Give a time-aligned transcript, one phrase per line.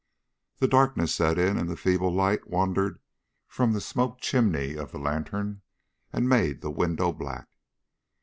[0.57, 2.97] The darkness set in, and the feeble light wandered
[3.47, 5.61] from the smoked chimney of the lantern
[6.11, 7.47] and made the window black.